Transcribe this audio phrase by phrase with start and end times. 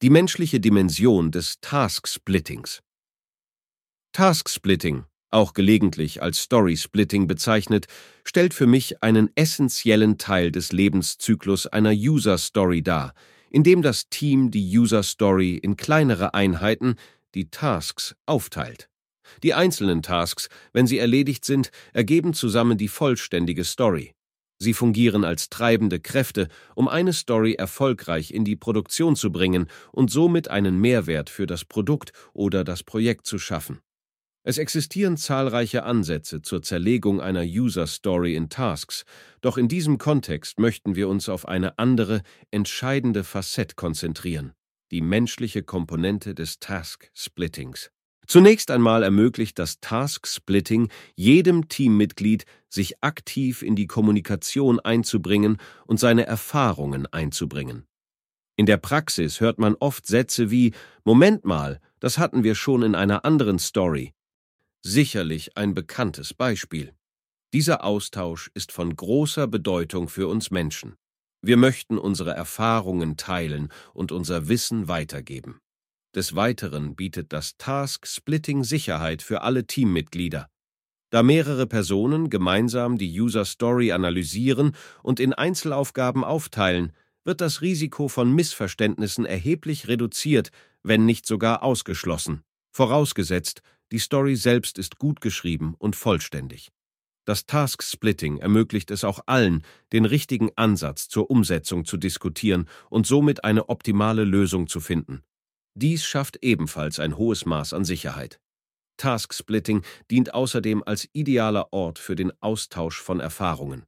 [0.00, 2.82] Die menschliche Dimension des Task-Splittings.
[4.12, 7.86] Task-Splitting, auch gelegentlich als Story-Splitting bezeichnet,
[8.22, 13.12] stellt für mich einen essentiellen Teil des Lebenszyklus einer User-Story dar,
[13.50, 16.94] in dem das Team die User-Story in kleinere Einheiten,
[17.34, 18.88] die Tasks, aufteilt.
[19.42, 24.14] Die einzelnen Tasks, wenn sie erledigt sind, ergeben zusammen die vollständige Story.
[24.58, 30.10] Sie fungieren als treibende Kräfte, um eine Story erfolgreich in die Produktion zu bringen und
[30.10, 33.80] somit einen Mehrwert für das Produkt oder das Projekt zu schaffen.
[34.42, 39.04] Es existieren zahlreiche Ansätze zur Zerlegung einer User Story in Tasks,
[39.42, 44.54] doch in diesem Kontext möchten wir uns auf eine andere, entscheidende Facette konzentrieren,
[44.90, 47.90] die menschliche Komponente des Task Splittings.
[48.30, 55.98] Zunächst einmal ermöglicht das Task Splitting jedem Teammitglied, sich aktiv in die Kommunikation einzubringen und
[55.98, 57.86] seine Erfahrungen einzubringen.
[58.56, 60.74] In der Praxis hört man oft Sätze wie
[61.04, 64.12] Moment mal, das hatten wir schon in einer anderen Story.
[64.82, 66.92] Sicherlich ein bekanntes Beispiel.
[67.54, 70.96] Dieser Austausch ist von großer Bedeutung für uns Menschen.
[71.40, 75.60] Wir möchten unsere Erfahrungen teilen und unser Wissen weitergeben.
[76.18, 80.50] Des Weiteren bietet das Task Splitting Sicherheit für alle Teammitglieder.
[81.10, 86.90] Da mehrere Personen gemeinsam die User Story analysieren und in Einzelaufgaben aufteilen,
[87.22, 90.50] wird das Risiko von Missverständnissen erheblich reduziert,
[90.82, 96.72] wenn nicht sogar ausgeschlossen, vorausgesetzt, die Story selbst ist gut geschrieben und vollständig.
[97.26, 103.06] Das Task Splitting ermöglicht es auch allen, den richtigen Ansatz zur Umsetzung zu diskutieren und
[103.06, 105.22] somit eine optimale Lösung zu finden.
[105.80, 108.40] Dies schafft ebenfalls ein hohes Maß an Sicherheit.
[108.96, 113.84] Task-Splitting dient außerdem als idealer Ort für den Austausch von Erfahrungen.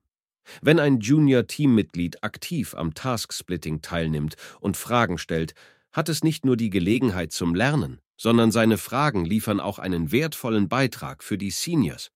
[0.63, 5.55] Wenn ein Junior-Teammitglied aktiv am Task-Splitting teilnimmt und Fragen stellt,
[5.91, 10.69] hat es nicht nur die Gelegenheit zum Lernen, sondern seine Fragen liefern auch einen wertvollen
[10.69, 12.13] Beitrag für die Seniors.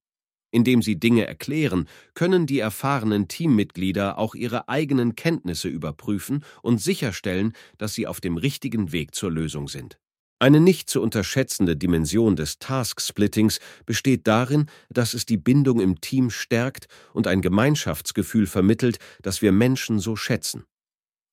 [0.55, 7.55] Indem sie Dinge erklären, können die erfahrenen Teammitglieder auch ihre eigenen Kenntnisse überprüfen und sicherstellen,
[7.77, 9.98] dass sie auf dem richtigen Weg zur Lösung sind.
[10.39, 16.30] Eine nicht zu unterschätzende Dimension des Task-Splittings besteht darin, dass es die Bindung im Team
[16.30, 20.62] stärkt und ein Gemeinschaftsgefühl vermittelt, das wir Menschen so schätzen.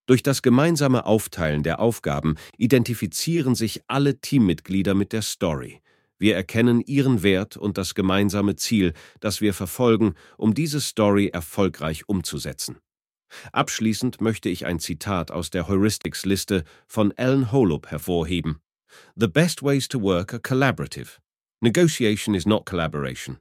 [0.08, 5.80] Durch das gemeinsame Aufteilen der Aufgaben identifizieren sich alle Teammitglieder mit der Story.
[6.22, 12.08] Wir erkennen ihren Wert und das gemeinsame Ziel, das wir verfolgen, um diese Story erfolgreich
[12.08, 12.78] umzusetzen.
[13.54, 18.60] Abschließend möchte ich ein Zitat aus der Heuristics-Liste von Alan Holub hervorheben.
[19.16, 21.18] The best ways to work are collaborative.
[21.60, 23.40] Negotiation is not collaboration.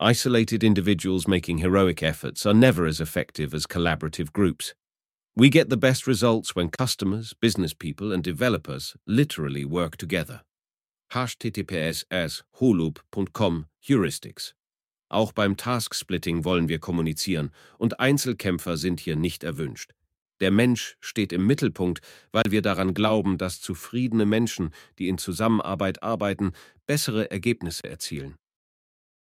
[0.00, 4.74] Isolated individuals making heroic efforts are never as effective as collaborative groups.
[5.36, 10.40] We get the best results when customers, business people, and developers literally work together
[11.14, 14.54] https holub.com Heuristics.
[15.08, 19.92] Auch beim Task-Splitting wollen wir kommunizieren und Einzelkämpfer sind hier nicht erwünscht.
[20.40, 22.00] Der Mensch steht im Mittelpunkt,
[22.32, 26.52] weil wir daran glauben, dass zufriedene Menschen, die in Zusammenarbeit arbeiten,
[26.86, 28.36] bessere Ergebnisse erzielen.